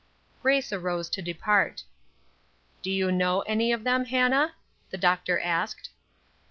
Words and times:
Grace 0.41 0.73
arose 0.73 1.11
to 1.11 1.21
depart. 1.21 1.83
"Do 2.81 2.89
you 2.89 3.11
know 3.11 3.41
any 3.41 3.71
of 3.71 3.83
them, 3.83 4.05
Hannah?" 4.05 4.55
the 4.89 4.97
doctor 4.97 5.39
asked. 5.39 5.91